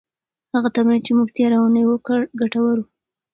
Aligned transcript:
هغه 0.53 0.69
تمرین 0.75 1.01
چې 1.05 1.11
موږ 1.17 1.29
تېره 1.37 1.57
اونۍ 1.61 1.83
وکړه، 1.87 2.19
ګټور 2.39 2.75
و. 2.81 2.85